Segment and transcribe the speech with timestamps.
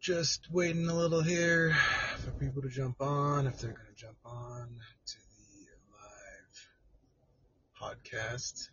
[0.00, 1.76] Just waiting a little here
[2.24, 6.68] for people to jump on, if they're going to jump on to the live
[7.92, 8.70] podcast.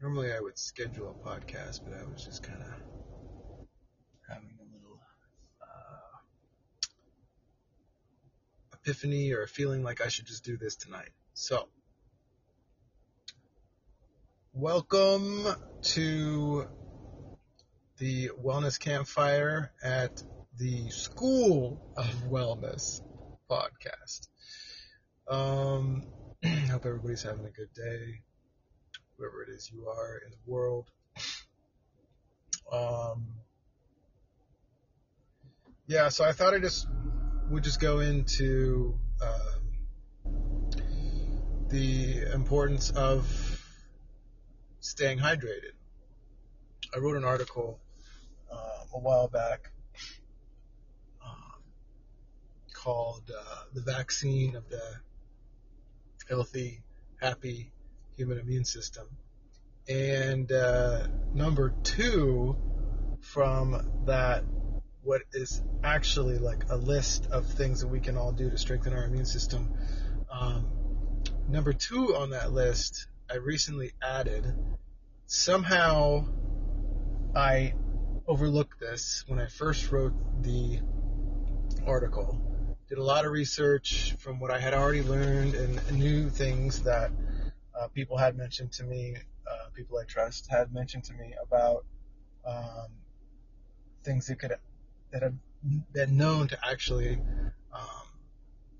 [0.00, 2.68] Normally I would schedule a podcast, but I was just kind of
[4.26, 4.98] having a little
[5.60, 6.16] uh,
[8.72, 11.10] epiphany or a feeling like I should just do this tonight.
[11.34, 11.68] So,
[14.54, 15.46] welcome
[15.82, 16.66] to
[18.00, 20.22] the Wellness Campfire at
[20.56, 23.02] the School of Wellness
[23.48, 24.28] podcast.
[25.28, 26.06] Um,
[26.70, 28.22] hope everybody's having a good day,
[29.18, 30.90] whoever it is you are in the world.
[32.72, 33.26] Um,
[35.86, 36.88] yeah, so I thought I just
[37.50, 40.32] would just go into um,
[41.68, 43.26] the importance of
[44.80, 45.72] staying hydrated.
[46.94, 47.78] I wrote an article
[48.94, 49.70] a while back
[51.24, 51.62] um,
[52.72, 54.82] called uh, The Vaccine of the
[56.28, 56.82] Healthy,
[57.20, 57.72] Happy
[58.16, 59.06] Human Immune System.
[59.88, 62.56] And uh, number two
[63.20, 64.44] from that,
[65.02, 68.92] what is actually like a list of things that we can all do to strengthen
[68.92, 69.72] our immune system.
[70.30, 70.66] Um,
[71.48, 74.54] number two on that list, I recently added.
[75.26, 76.26] Somehow,
[77.34, 77.74] I
[78.30, 80.12] overlooked this when I first wrote
[80.44, 80.78] the
[81.84, 82.40] article.
[82.88, 87.10] Did a lot of research from what I had already learned and new things that
[87.76, 89.16] uh, people had mentioned to me,
[89.50, 91.84] uh, people I trust had mentioned to me about
[92.46, 92.86] um,
[94.04, 94.54] things that could
[95.10, 95.34] that have
[95.92, 97.18] been known to actually
[97.74, 98.06] um,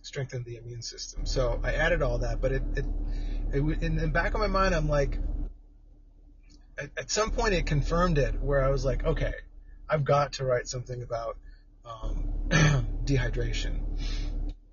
[0.03, 1.27] strengthen the immune system.
[1.27, 2.85] So I added all that, but it, it,
[3.53, 5.19] it in the back of my mind, I'm like,
[6.81, 9.35] at, at some point it confirmed it where I was like, okay,
[9.89, 11.37] I've got to write something about
[11.85, 12.29] um,
[13.05, 13.81] dehydration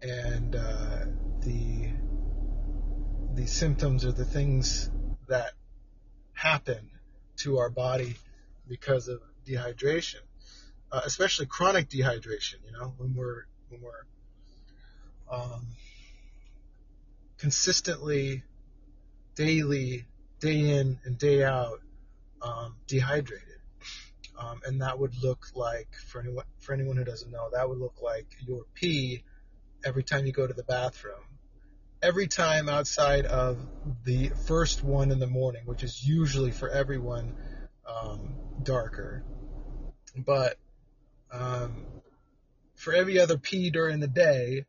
[0.02, 1.06] and uh,
[1.42, 1.90] the
[3.34, 4.90] the symptoms or the things
[5.28, 5.52] that
[6.34, 6.90] happen
[7.38, 8.16] to our body
[8.68, 10.22] because of dehydration,
[10.92, 12.56] uh, especially chronic dehydration.
[12.66, 14.06] You know, when we're when we're
[15.30, 15.68] um,
[17.38, 18.44] consistently,
[19.36, 20.06] daily,
[20.40, 21.82] day in and day out,
[22.42, 23.60] um, dehydrated.
[24.38, 27.80] Um, and that would look like, for anyone, for anyone who doesn't know, that would
[27.80, 29.24] look like your pee
[29.84, 31.24] every time you go to the bathroom.
[32.04, 33.58] Every time outside of
[34.04, 37.36] the first one in the morning, which is usually for everyone
[37.88, 39.24] um, darker.
[40.16, 40.58] But
[41.32, 41.86] um,
[42.76, 44.66] for every other pee during the day,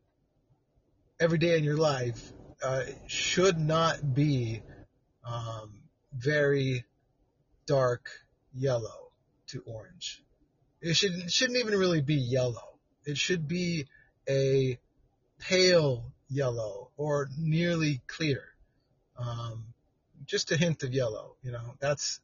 [1.21, 4.63] every day in your life uh, should not be
[5.25, 5.83] um,
[6.15, 6.85] very
[7.69, 8.09] dark
[8.55, 9.13] yellow
[9.49, 10.25] to orange.
[10.81, 12.79] It should shouldn't even really be yellow.
[13.05, 13.87] It should be
[14.29, 14.79] a
[15.39, 18.43] pale yellow or nearly clear.
[19.19, 19.67] Um,
[20.25, 21.37] just a hint of yellow.
[21.43, 22.21] You know, that's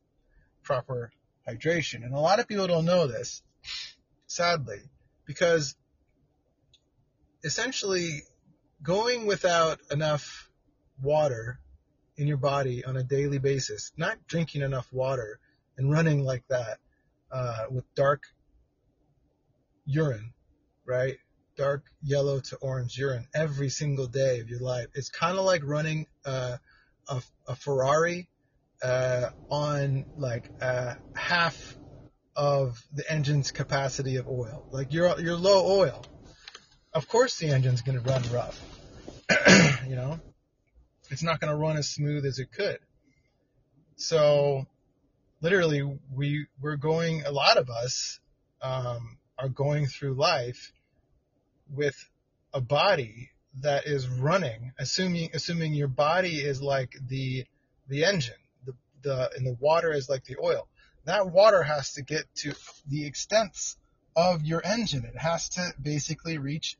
[0.62, 1.12] proper
[1.46, 2.04] hydration.
[2.04, 3.42] And a lot of people don't know this,
[4.26, 4.80] sadly,
[5.26, 5.76] because
[7.42, 8.22] essentially
[8.82, 10.50] going without enough
[11.02, 11.58] water
[12.16, 15.38] in your body on a daily basis, not drinking enough water
[15.76, 16.78] and running like that
[17.30, 18.22] uh, with dark
[19.84, 20.32] urine,
[20.86, 21.16] right?
[21.56, 24.86] Dark yellow to orange urine every single day of your life.
[24.94, 26.56] It's kind of like running uh,
[27.08, 28.28] a, a Ferrari
[28.82, 31.76] uh, on like uh, half
[32.36, 34.66] of the engine's capacity of oil.
[34.70, 36.04] Like you're you're low oil.
[36.92, 38.60] Of course, the engine's going to run rough.
[39.88, 40.20] you know,
[41.14, 42.80] it's not going to run as smooth as it could.
[43.94, 44.66] So
[45.40, 48.18] literally we we're going a lot of us
[48.60, 50.72] um, are going through life
[51.72, 51.94] with
[52.52, 53.30] a body
[53.60, 57.44] that is running assuming assuming your body is like the
[57.86, 58.34] the engine
[58.66, 58.72] the
[59.02, 60.66] the and the water is like the oil.
[61.04, 62.54] That water has to get to
[62.88, 63.76] the extents
[64.16, 65.04] of your engine.
[65.04, 66.76] It has to basically reach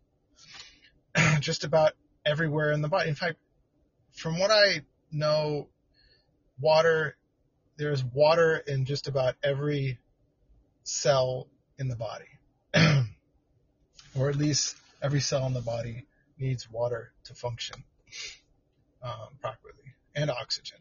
[1.38, 1.92] just about
[2.26, 3.10] everywhere in the body.
[3.10, 3.36] In fact
[4.14, 4.80] from what i
[5.12, 5.68] know
[6.60, 7.16] water
[7.76, 9.98] there's water in just about every
[10.84, 12.24] cell in the body,
[14.18, 16.06] or at least every cell in the body
[16.38, 17.82] needs water to function
[19.02, 20.78] um, properly and oxygen.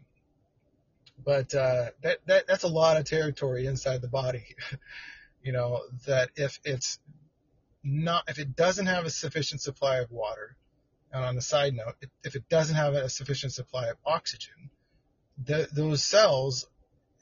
[1.25, 4.43] But uh, that, that that's a lot of territory inside the body.
[5.43, 6.99] you know that if it's
[7.83, 10.57] not if it doesn't have a sufficient supply of water,
[11.13, 14.71] and on the side note, if it doesn't have a sufficient supply of oxygen,
[15.37, 16.67] the, those cells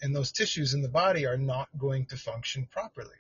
[0.02, 3.16] and those tissues in the body are not going to function properly.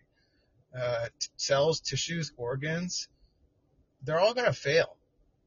[0.75, 3.07] uh, t- cells, tissues, organs,
[4.03, 4.97] they're all going to fail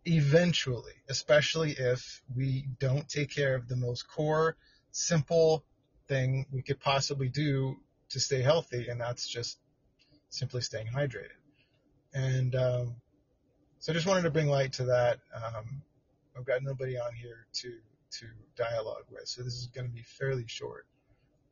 [0.05, 4.56] eventually, especially if we don't take care of the most core,
[4.91, 5.65] simple
[6.09, 7.76] thing we could possibly do
[8.11, 9.59] to stay healthy, and that's just
[10.29, 11.31] simply staying hydrated.
[12.12, 12.97] And um,
[13.85, 15.19] so I just wanted to bring light to that.
[15.35, 15.83] Um,
[16.35, 17.71] I've got nobody on here to
[18.13, 18.27] to
[18.57, 20.87] dialogue with, so this is going to be fairly short.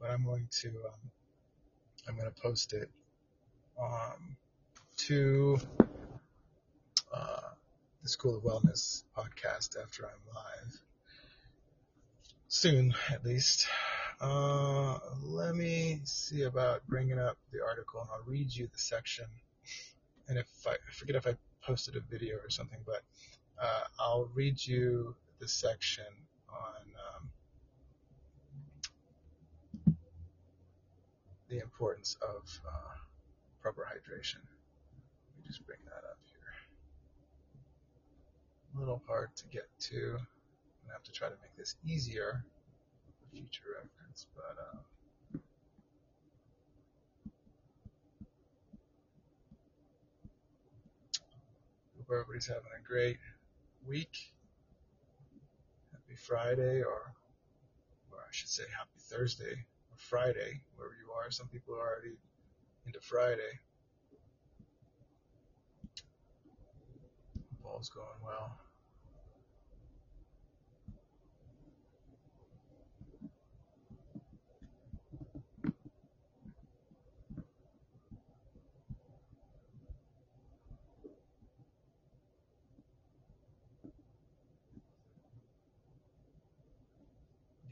[0.00, 1.10] But I'm going to um,
[2.08, 2.88] I'm going to post it
[3.78, 4.38] um,
[5.08, 5.58] to
[7.12, 7.50] uh,
[8.02, 10.80] the School of Wellness podcast after I'm live
[12.48, 13.66] soon, at least.
[14.22, 19.26] Uh, let me see about bringing up the article, and I'll read you the section.
[20.28, 23.02] And if I, I forget if I posted a video or something, but
[23.60, 26.04] uh, I'll read you the section
[26.48, 26.82] on
[29.86, 29.96] um,
[31.48, 32.94] the importance of uh,
[33.60, 34.36] proper hydration.
[34.36, 36.54] Let me just bring that up here.
[38.76, 39.96] A little hard to get to.
[39.96, 40.26] I'm
[40.84, 42.44] gonna have to try to make this easier
[43.04, 44.56] for future reference, but.
[44.58, 44.78] Uh,
[52.02, 53.18] hope everybody's having a great
[53.86, 54.32] week.
[55.92, 57.14] Happy Friday, or,
[58.10, 59.52] or I should say happy Thursday
[59.90, 61.30] or Friday, wherever you are.
[61.30, 62.16] Some people are already
[62.86, 63.60] into Friday.
[67.62, 68.58] Ball's going well.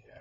[0.06, 0.14] Yeah,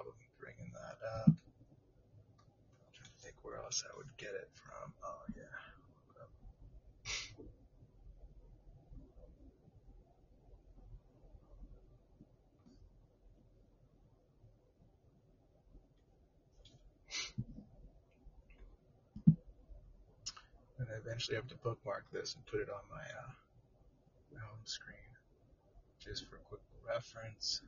[0.00, 1.28] a bringing that up.
[1.28, 4.92] I'm trying to think where else I would get it from.
[5.04, 5.42] Oh yeah.
[20.78, 23.30] And I eventually have to bookmark this and put it on my uh,
[24.34, 24.96] my home screen,
[26.00, 27.60] just for quick reference.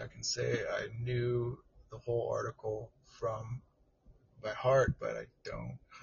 [0.00, 1.58] I can say I knew
[1.90, 3.62] the whole article from
[4.42, 5.78] by heart, but I don't.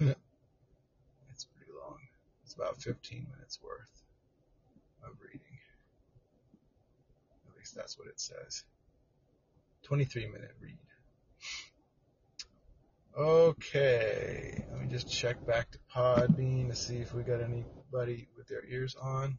[1.30, 1.98] it's pretty long.
[2.44, 4.02] It's about 15 minutes worth
[5.04, 5.58] of reading.
[7.48, 8.64] At least that's what it says.
[9.84, 10.78] 23 minute read.
[13.18, 18.48] Okay, let me just check back to Podbean to see if we got anybody with
[18.48, 19.38] their ears on.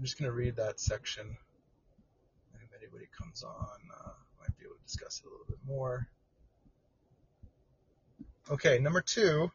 [0.00, 1.26] I'm just going to read that section.
[1.26, 5.58] And if anybody comes on, uh, might be able to discuss it a little bit
[5.68, 6.08] more.
[8.50, 9.50] Okay, number two.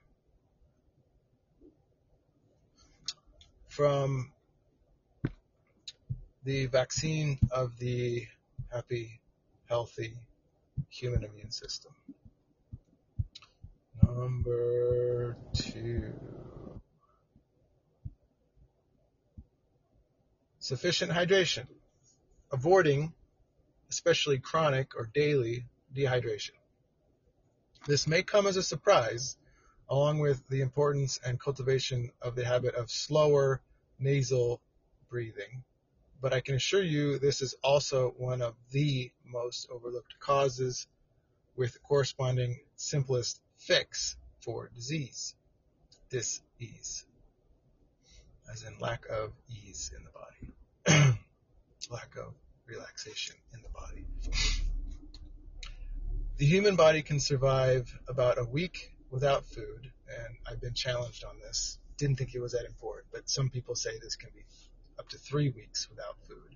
[3.69, 4.31] From
[6.43, 8.27] the vaccine of the
[8.72, 9.20] happy,
[9.67, 10.13] healthy
[10.89, 11.91] human immune system.
[14.03, 16.13] Number two.
[20.65, 21.67] Sufficient hydration,
[22.51, 23.13] avoiding
[23.91, 26.57] especially chronic or daily dehydration.
[27.86, 29.38] This may come as a surprise,
[29.89, 33.62] along with the importance and cultivation of the habit of slower
[34.00, 34.60] nasal
[35.07, 35.63] breathing
[36.25, 40.88] but I can assure you this is also one of the most overlooked causes
[41.55, 45.36] with corresponding simplest fix for disease,
[46.10, 47.05] dis-ease,
[48.51, 50.54] as in lack of ease in the body,
[51.89, 52.34] lack of
[52.68, 54.06] relaxation in the body.
[56.38, 61.39] The human body can survive about a week without food, and I've been challenged on
[61.39, 61.80] this.
[61.98, 64.44] Didn't think it was that important, but some people say this can be
[65.00, 66.56] up to three weeks without food.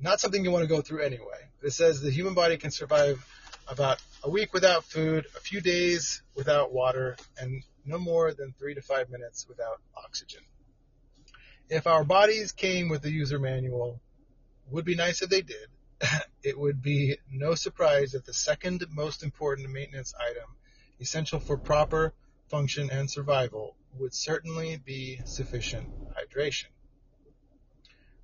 [0.00, 1.48] Not something you want to go through anyway.
[1.62, 3.24] It says the human body can survive
[3.66, 8.74] about a week without food, a few days without water, and no more than three
[8.74, 10.42] to five minutes without oxygen.
[11.70, 14.00] If our bodies came with a user manual,
[14.70, 15.68] would be nice if they did.
[16.42, 20.56] it would be no surprise that the second most important maintenance item,
[20.98, 22.14] essential for proper
[22.48, 26.68] function and survival, would certainly be sufficient hydration.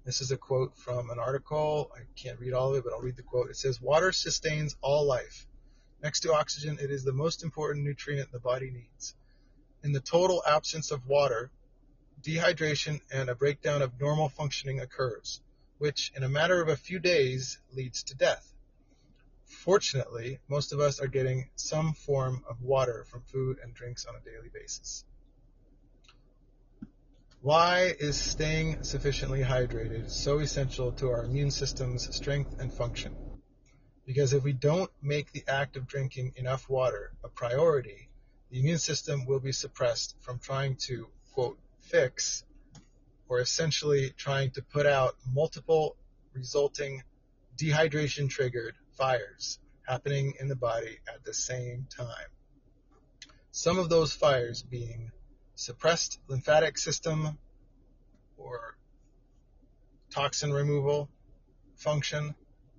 [0.06, 1.90] This is a quote from an article.
[1.94, 3.50] I can't read all of it, but I'll read the quote.
[3.50, 5.46] It says, Water sustains all life.
[6.02, 9.14] Next to oxygen, it is the most important nutrient the body needs.
[9.82, 11.50] In the total absence of water,
[12.24, 15.40] dehydration and a breakdown of normal functioning occurs,
[15.78, 18.50] which in a matter of a few days leads to death.
[19.44, 24.14] Fortunately, most of us are getting some form of water from food and drinks on
[24.16, 25.04] a daily basis.
[27.42, 33.14] Why is staying sufficiently hydrated so essential to our immune system's strength and function?
[34.06, 38.08] Because if we don't make the act of drinking enough water a priority,
[38.50, 42.44] the immune system will be suppressed from trying to, quote, fix
[43.28, 45.96] or essentially trying to put out multiple
[46.32, 47.02] resulting
[47.56, 52.28] dehydration triggered fires happening in the body at the same time.
[53.50, 55.12] Some of those fires being
[55.54, 57.38] suppressed lymphatic system
[58.36, 58.76] or
[60.10, 61.08] toxin removal
[61.76, 62.34] function,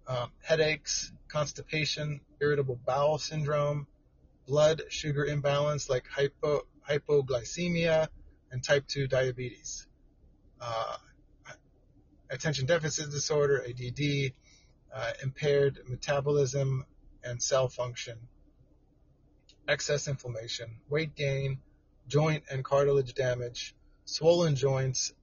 [0.08, 3.88] um, headaches, constipation, irritable bowel syndrome,
[4.48, 8.08] blood sugar imbalance like hypo, hypoglycemia,
[8.52, 9.88] and type 2 diabetes.
[10.60, 10.98] Uh,
[12.30, 14.32] attention deficit disorder, ADD,
[14.94, 16.86] uh, impaired metabolism
[17.24, 18.18] and cell function,
[19.68, 21.60] excess inflammation, weight gain,
[22.08, 23.76] joint and cartilage damage,
[24.06, 25.14] swollen joints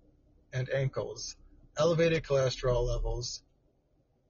[0.53, 1.37] and ankles,
[1.77, 3.43] elevated cholesterol levels,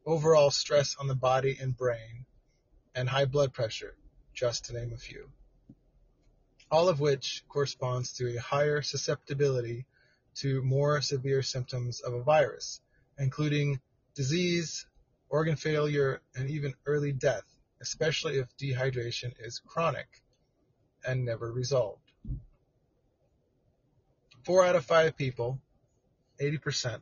[0.06, 2.24] overall stress on the body and brain,
[2.94, 3.96] and high blood pressure,
[4.34, 5.30] just to name a few.
[6.72, 9.84] All of which corresponds to a higher susceptibility
[10.36, 12.80] to more severe symptoms of a virus,
[13.18, 13.78] including
[14.14, 14.86] disease,
[15.28, 17.44] organ failure, and even early death,
[17.82, 20.06] especially if dehydration is chronic
[21.06, 22.10] and never resolved.
[24.44, 25.60] Four out of five people,
[26.40, 27.00] 80%,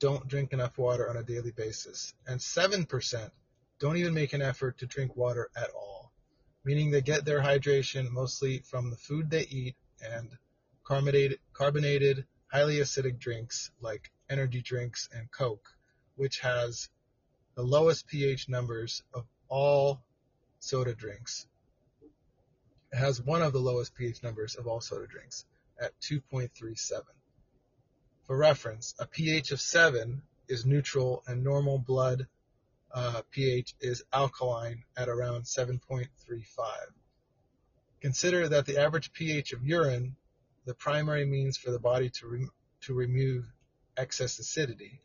[0.00, 3.30] don't drink enough water on a daily basis, and 7%
[3.78, 6.01] don't even make an effort to drink water at all,
[6.64, 10.36] meaning they get their hydration mostly from the food they eat and
[10.84, 15.68] carbonated, carbonated highly acidic drinks like energy drinks and Coke,
[16.16, 16.88] which has
[17.54, 20.02] the lowest pH numbers of all
[20.60, 21.46] soda drinks.
[22.92, 25.44] It has one of the lowest pH numbers of all soda drinks
[25.80, 27.02] at 2.37.
[28.24, 32.26] For reference, a pH of 7 is neutral and normal blood
[32.94, 36.08] uh, pH is alkaline at around 7.35.
[38.00, 40.16] Consider that the average pH of urine,
[40.66, 42.48] the primary means for the body to, re-
[42.82, 43.44] to remove
[43.96, 45.00] excess acidity,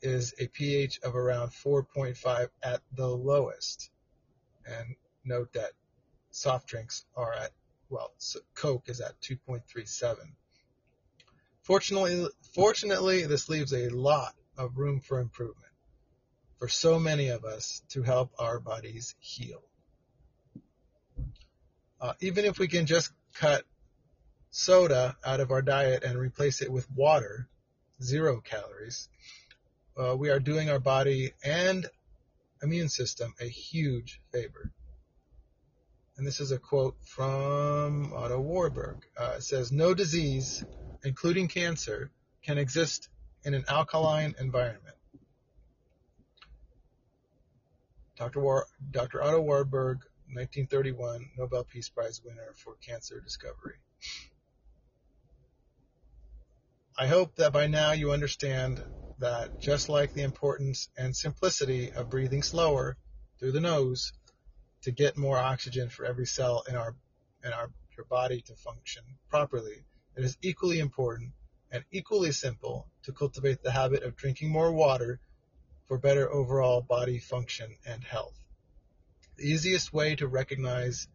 [0.00, 3.90] is a pH of around 4.5 at the lowest.
[4.66, 5.72] And note that
[6.30, 7.50] soft drinks are at,
[7.90, 8.12] well,
[8.54, 10.16] Coke is at 2.37.
[11.62, 15.67] Fortunately, fortunately, this leaves a lot of room for improvement
[16.58, 19.62] for so many of us to help our bodies heal.
[22.00, 23.64] Uh, even if we can just cut
[24.50, 27.48] soda out of our diet and replace it with water,
[28.02, 29.08] zero calories,
[29.96, 31.86] uh, we are doing our body and
[32.62, 34.72] immune system a huge favor.
[36.16, 39.06] And this is a quote from Otto Warburg.
[39.16, 40.64] Uh, it says, No disease
[41.04, 42.10] including cancer,
[42.42, 43.08] can exist
[43.44, 44.96] in an alkaline environment.
[48.18, 48.40] Dr.
[48.40, 49.22] War, Dr.
[49.22, 49.98] Otto Warburg,
[50.32, 53.76] 1931 Nobel Peace Prize winner for cancer discovery.
[56.98, 58.82] I hope that by now you understand
[59.18, 62.96] that just like the importance and simplicity of breathing slower
[63.38, 64.12] through the nose
[64.82, 66.96] to get more oxygen for every cell in our
[67.44, 69.84] in our your body to function properly,
[70.16, 71.34] it is equally important
[71.70, 75.20] and equally simple to cultivate the habit of drinking more water
[75.88, 78.38] for better overall body function and health.
[79.36, 81.08] The easiest way to recognize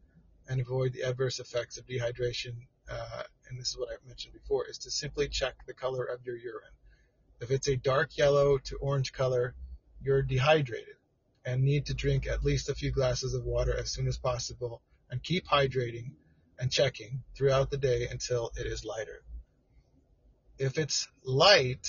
[0.49, 2.55] and avoid the adverse effects of dehydration,
[2.89, 6.25] uh, and this is what I've mentioned before, is to simply check the color of
[6.25, 6.73] your urine.
[7.39, 9.53] If it's a dark yellow to orange color,
[10.01, 10.95] you're dehydrated
[11.45, 14.81] and need to drink at least a few glasses of water as soon as possible
[15.09, 16.13] and keep hydrating
[16.57, 19.23] and checking throughout the day until it is lighter.
[20.57, 21.87] If it's light,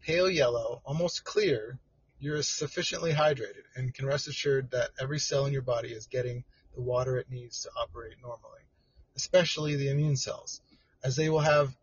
[0.00, 1.78] pale yellow, almost clear,
[2.20, 6.44] you're sufficiently hydrated and can rest assured that every cell in your body is getting
[6.74, 8.62] the water it needs to operate normally,
[9.16, 10.60] especially the immune cells,
[11.02, 11.74] as they will have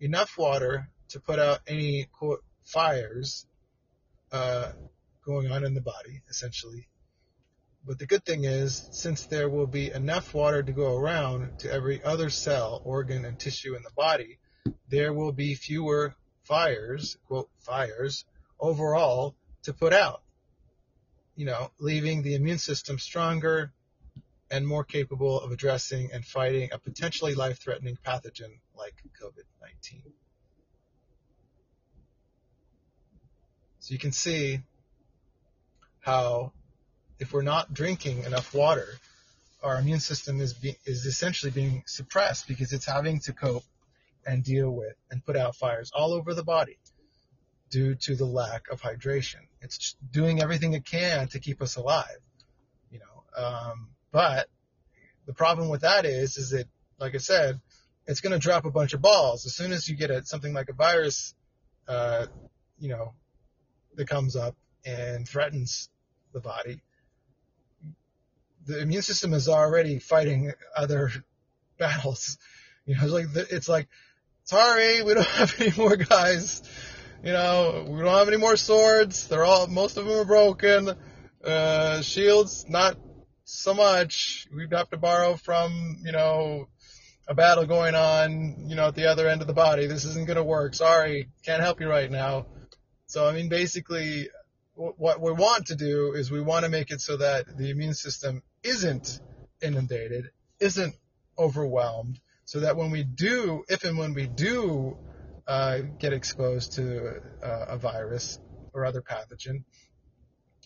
[0.00, 3.46] enough water to put out any quote, fires
[4.32, 4.72] uh,
[5.24, 6.86] going on in the body, essentially,
[7.86, 11.72] but the good thing is, since there will be enough water to go around to
[11.72, 14.38] every other cell, organ, and tissue in the body,
[14.88, 18.24] there will be fewer fires, quote, fires,
[18.58, 20.22] overall to put out,
[21.34, 23.72] you know, leaving the immune system stronger
[24.48, 30.02] and more capable of addressing and fighting a potentially life threatening pathogen like COVID 19.
[33.80, 34.60] So you can see
[35.98, 36.52] how,
[37.18, 38.86] if we're not drinking enough water,
[39.64, 43.64] our immune system is, be- is essentially being suppressed because it's having to cope
[44.24, 46.78] and deal with and put out fires all over the body
[47.70, 49.40] due to the lack of hydration.
[49.60, 52.18] It's doing everything it can to keep us alive,
[52.90, 53.42] you know.
[53.42, 54.48] Um, but
[55.26, 56.68] the problem with that is, is that,
[56.98, 57.60] like I said,
[58.06, 60.54] it's going to drop a bunch of balls as soon as you get a, something
[60.54, 61.34] like a virus,
[61.88, 62.26] uh,
[62.78, 63.14] you know,
[63.96, 65.88] that comes up and threatens
[66.32, 66.80] the body.
[68.66, 71.10] The immune system is already fighting other
[71.78, 72.38] battles.
[72.84, 73.88] You know, it's like it's like,
[74.44, 76.62] sorry, we don't have any more guys
[77.22, 79.28] you know, we don't have any more swords.
[79.28, 80.92] They're all, most of them are broken.
[81.44, 82.96] Uh, shields, not
[83.44, 84.48] so much.
[84.54, 86.68] We'd have to borrow from, you know,
[87.28, 89.86] a battle going on, you know, at the other end of the body.
[89.86, 90.74] This isn't going to work.
[90.74, 92.46] Sorry, can't help you right now.
[93.06, 94.28] So, I mean, basically,
[94.74, 97.94] what we want to do is we want to make it so that the immune
[97.94, 99.20] system isn't
[99.62, 100.30] inundated,
[100.60, 100.94] isn't
[101.38, 104.98] overwhelmed, so that when we do, if and when we do
[105.46, 108.38] uh, get exposed to uh, a virus
[108.72, 109.64] or other pathogen,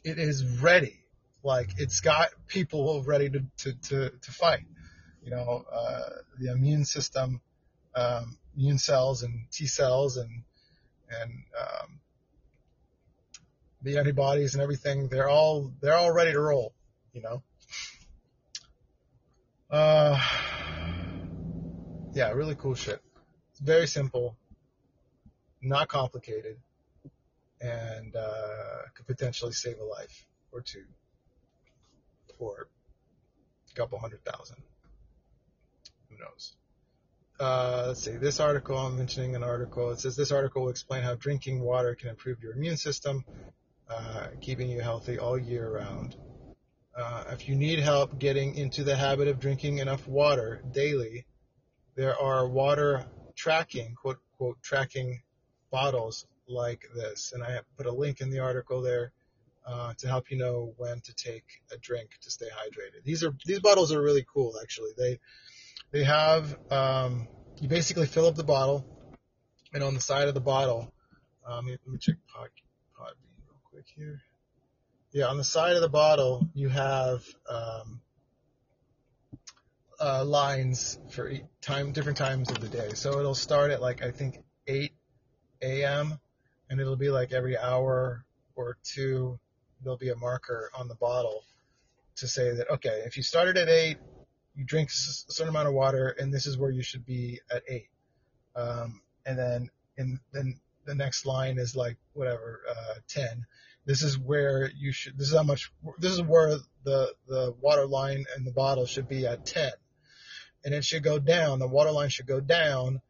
[0.05, 0.97] it is ready.
[1.43, 4.65] Like it's got people ready to, to, to, to fight.
[5.23, 6.09] You know, uh,
[6.39, 7.41] the immune system,
[7.95, 10.43] um, immune cells and T cells and,
[11.21, 12.01] and, um,
[13.83, 16.75] the antibodies and everything, they're all, they're all ready to roll,
[17.13, 17.43] you know.
[19.71, 20.21] Uh,
[22.13, 23.01] yeah, really cool shit.
[23.53, 24.37] It's very simple
[25.63, 26.57] not complicated,
[27.61, 30.85] and uh, could potentially save a life or two,
[32.39, 32.69] or
[33.71, 34.57] a couple hundred thousand.
[36.09, 36.55] Who knows?
[37.39, 38.13] Uh, let's see.
[38.13, 39.91] This article, I'm mentioning an article.
[39.91, 43.25] It says this article will explain how drinking water can improve your immune system,
[43.89, 46.17] uh, keeping you healthy all year round.
[46.95, 51.25] Uh, if you need help getting into the habit of drinking enough water daily,
[51.95, 55.23] there are water tracking, quote, quote, tracking
[55.71, 57.33] bottles like this.
[57.33, 59.13] And I put a link in the article there
[59.67, 63.05] uh, to help you know when to take a drink to stay hydrated.
[63.05, 64.91] These are these bottles are really cool actually.
[64.97, 65.19] They
[65.93, 67.29] they have um,
[67.61, 68.85] you basically fill up the bottle,
[69.73, 70.93] and on the side of the bottle,
[71.47, 72.49] um, let me check Pod,
[72.99, 74.21] Podbean real quick here.
[75.13, 78.01] Yeah, on the side of the bottle you have um,
[80.01, 82.91] uh, lines for time different times of the day.
[82.95, 84.93] So it'll start at like I think eight
[85.83, 86.19] a.m.
[86.69, 89.39] and it'll be like every hour or two
[89.83, 91.43] there'll be a marker on the bottle
[92.17, 93.97] to say that okay, if you started at eight,
[94.55, 94.93] you drink a
[95.33, 97.89] certain amount of water, and this is where you should be at eight.
[98.55, 103.47] Um, and then in then the next line is like whatever uh, ten.
[103.87, 105.17] This is where you should.
[105.19, 105.73] This is how much.
[105.99, 109.73] This is where the the water line and the bottle should be at ten,
[110.65, 111.59] and it should go down.
[111.59, 113.01] The water line should go down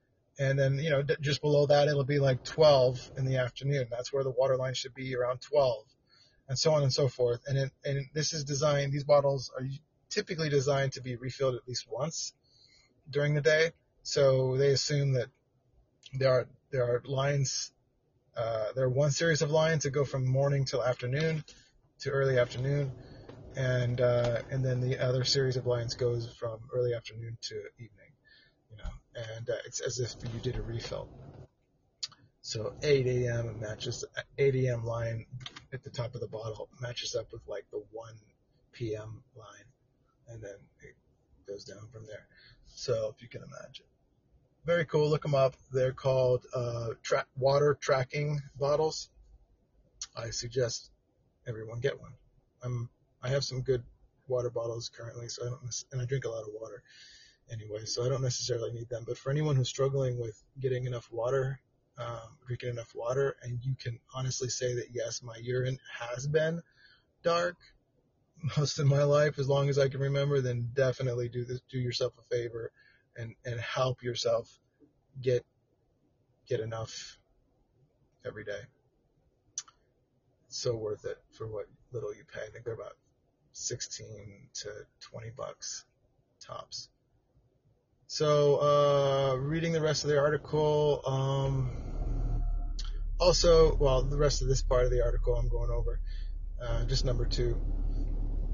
[0.40, 3.88] and then, you know, just below that, it'll be like 12 in the afternoon.
[3.90, 5.84] That's where the water line should be around 12
[6.48, 7.42] and so on and so forth.
[7.46, 9.66] And it, and this is designed, these bottles are
[10.08, 12.32] typically designed to be refilled at least once
[13.10, 13.72] during the day.
[14.02, 15.26] So they assume that
[16.14, 17.70] there are, there are lines,
[18.34, 21.44] uh, there are one series of lines that go from morning till afternoon
[22.00, 22.92] to early afternoon.
[23.56, 28.10] And, uh, and then the other series of lines goes from early afternoon to evening
[29.14, 31.08] and uh, it's as if you did a refill.
[32.42, 33.60] So 8 a.m.
[33.60, 34.04] matches
[34.38, 34.84] 8 a.m.
[34.84, 35.26] line
[35.72, 38.14] at the top of the bottle matches up with like the 1
[38.72, 39.22] p.m.
[39.36, 39.68] line,
[40.28, 40.96] and then it
[41.46, 42.26] goes down from there.
[42.66, 43.86] So if you can imagine,
[44.64, 45.10] very cool.
[45.10, 45.54] Look them up.
[45.72, 49.10] They're called uh, tra- water tracking bottles.
[50.16, 50.90] I suggest
[51.46, 52.12] everyone get one.
[52.62, 52.88] I'm
[53.22, 53.82] I have some good
[54.28, 56.82] water bottles currently, so I don't and I drink a lot of water
[57.52, 59.04] anyway, so I don't necessarily need them.
[59.06, 61.60] But for anyone who's struggling with getting enough water,
[61.98, 66.62] um, drinking enough water, and you can honestly say that yes, my urine has been
[67.22, 67.56] dark
[68.56, 71.78] most of my life, as long as I can remember, then definitely do this, do
[71.78, 72.72] yourself a favor,
[73.16, 74.58] and and help yourself
[75.20, 75.44] get
[76.48, 77.18] get enough
[78.24, 78.60] every day.
[80.46, 82.40] It's so worth it for what little you pay.
[82.46, 82.96] I think they're about
[83.52, 84.68] 16 to
[85.00, 85.84] 20 bucks
[86.40, 86.88] tops.
[88.12, 92.42] So, uh, reading the rest of the article, um,
[93.20, 96.00] also, well, the rest of this part of the article I'm going over,
[96.60, 97.56] uh, just number two,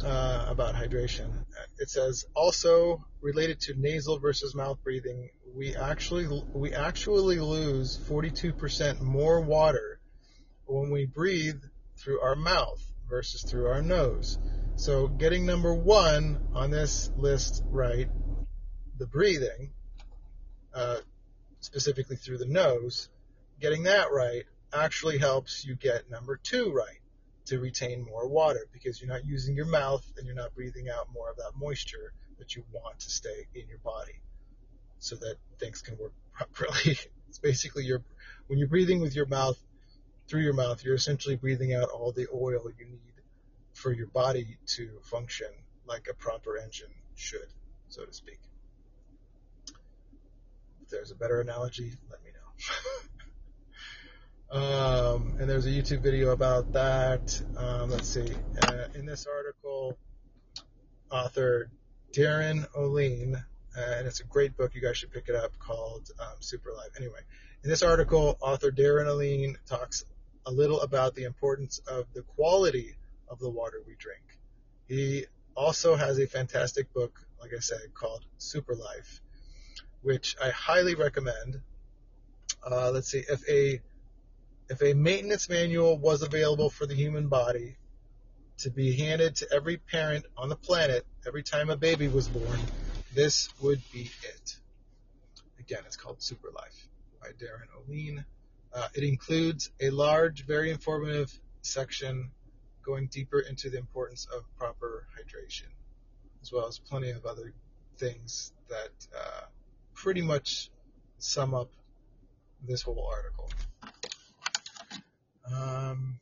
[0.05, 1.31] uh, about hydration.
[1.79, 9.01] It says also related to nasal versus mouth breathing, we actually we actually lose 42%
[9.01, 10.01] more water
[10.67, 11.63] when we breathe
[11.97, 14.37] through our mouth versus through our nose.
[14.75, 18.11] So getting number one on this list right,
[18.99, 19.71] the breathing,
[20.75, 20.99] uh,
[21.61, 23.09] specifically through the nose,
[23.61, 27.01] getting that right actually helps you get number two right
[27.47, 31.07] to retain more water because you're not using your mouth and you're not breathing out
[31.15, 34.21] more of that moisture that you want to stay in your body
[34.99, 36.13] so that things can work
[36.53, 36.99] properly.
[37.29, 38.03] it's basically your
[38.49, 39.59] when you're breathing with your mouth
[40.29, 43.01] through your mouth, you're essentially breathing out all the oil you need
[43.75, 45.49] for your body to function
[45.87, 47.47] like a proper engine should,
[47.89, 48.41] so to speak.
[50.87, 52.31] If there's a better analogy, let me
[54.53, 54.57] know.
[55.17, 57.43] um, and there's a YouTube video about that.
[57.57, 58.33] Um, let's see.
[58.63, 59.99] Uh, in this article,
[61.11, 61.73] author
[62.13, 64.77] Darin Olien, uh, and it's a great book.
[64.77, 66.91] You guys should pick it up called um, Super Life.
[66.97, 67.19] Anyway,
[67.65, 70.05] in this article, author Darin Olien talks
[70.47, 72.95] a little about the importance of the quality
[73.29, 74.23] of the water we drink.
[74.87, 79.21] He also has a fantastic book, like I said, called Super Life,
[80.07, 81.61] which I highly recommend.
[82.65, 83.81] Uh, let's see, if a
[84.71, 87.77] if a maintenance manual was available for the human body
[88.59, 92.61] to be handed to every parent on the planet every time a baby was born,
[93.17, 94.57] this would be it.
[95.59, 96.89] Again, it's called Super Life
[97.21, 98.25] by Darin Olien.
[98.73, 102.31] Uh, it includes a large, very informative section
[102.85, 105.71] going deeper into the importance of proper hydration,
[106.43, 107.53] as well as plenty of other
[107.99, 109.47] things that uh,
[109.97, 110.71] pretty much
[111.19, 111.71] sum up
[112.67, 113.51] this whole article.
[115.51, 116.21] Um,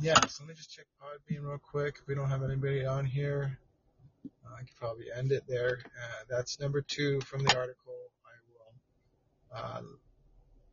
[0.00, 1.96] yeah, so let me just check Podbean real quick.
[2.00, 3.58] If we don't have anybody on here,
[4.26, 5.80] uh, I could probably end it there.
[5.84, 7.94] Uh, that's number two from the article.
[8.24, 9.82] I will uh,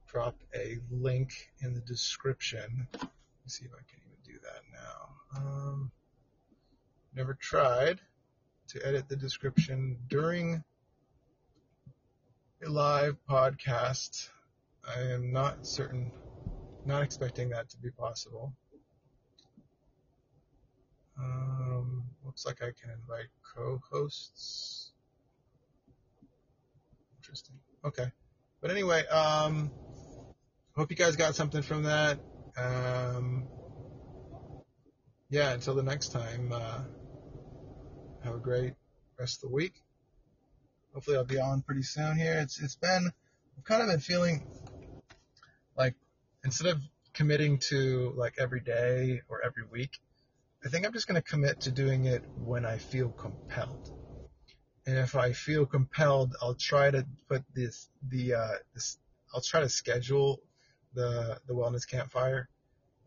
[0.07, 2.87] drop a link in the description.
[2.93, 3.09] Let
[3.47, 5.41] see if I can even do that now.
[5.41, 5.91] Um,
[7.15, 7.99] never tried
[8.67, 10.63] to edit the description during
[12.63, 14.29] a live podcast.
[14.87, 16.11] I am not certain,
[16.85, 18.53] not expecting that to be possible.
[21.19, 24.91] Um, looks like I can invite co-hosts.
[27.19, 27.55] Interesting.
[27.83, 28.07] Okay.
[28.61, 29.71] But anyway, um,
[30.75, 32.19] hope you guys got something from that.
[32.57, 33.47] Um,
[35.29, 36.81] yeah, until the next time, uh,
[38.23, 38.73] have a great
[39.19, 39.84] rest of the week.
[40.95, 42.39] Hopefully I'll be on pretty soon here.
[42.39, 43.11] It's, it's been,
[43.57, 44.47] I've kind of been feeling
[45.77, 45.93] like
[46.45, 46.79] instead of
[47.13, 49.99] committing to like every day or every week,
[50.65, 53.91] I think I'm just going to commit to doing it when I feel compelled.
[54.87, 58.97] And if I feel compelled, I'll try to put this, the, uh, this,
[59.33, 60.39] I'll try to schedule
[60.93, 62.47] the, the wellness campfire,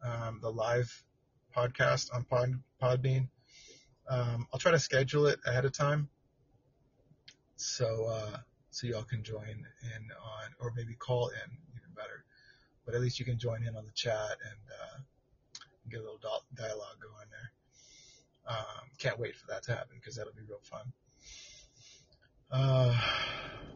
[0.05, 0.93] um, the live
[1.57, 3.29] podcast on Pod, Podbean.
[4.11, 6.11] Um, I'll try to schedule it ahead of time
[7.59, 8.39] so uh,
[8.71, 12.25] so y'all can join in on or maybe call in even better.
[12.85, 14.99] But at least you can join in on the chat and uh,
[15.91, 16.21] get a little
[16.55, 17.53] dialogue going there.
[18.49, 20.93] Um, can't wait for that to happen because that'll be real fun.
[22.51, 22.99] Uh,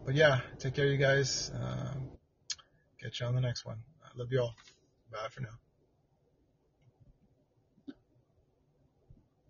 [0.07, 1.51] but yeah, take care, you guys.
[1.55, 2.09] Um,
[3.01, 3.79] catch you on the next one.
[4.03, 4.55] I love you all.
[5.11, 5.72] Bye for now.